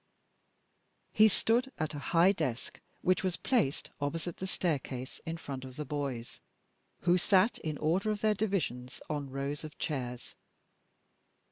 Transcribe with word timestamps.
He 1.13 1.27
stood 1.27 1.71
at 1.77 1.93
a 1.93 1.99
high 1.99 2.31
desk 2.31 2.79
which 3.03 3.23
was 3.23 3.37
placed 3.37 3.91
opposite 4.01 4.37
the 4.37 4.47
staircase 4.47 5.21
in 5.27 5.37
front 5.37 5.63
of 5.63 5.75
the 5.75 5.85
boys, 5.85 6.39
who 7.01 7.19
sat, 7.19 7.59
in 7.59 7.75
the 7.75 7.81
order 7.81 8.09
of 8.09 8.21
their 8.21 8.33
divisions, 8.33 8.99
on 9.11 9.29
rows 9.29 9.63
of 9.63 9.77
chairs. 9.77 10.33